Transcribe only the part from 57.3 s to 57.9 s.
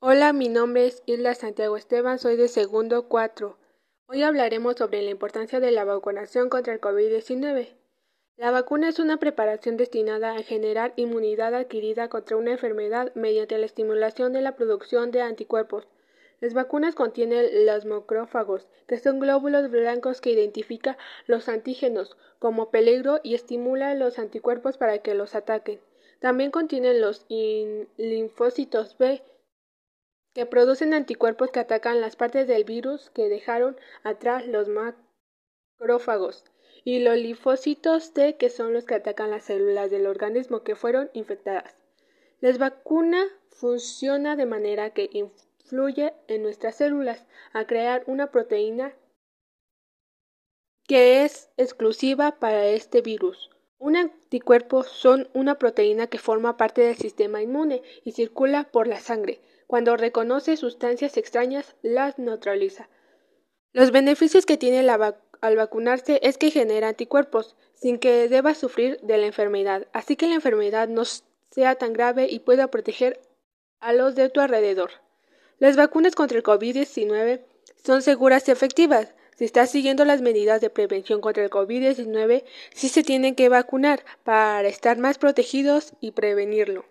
inmune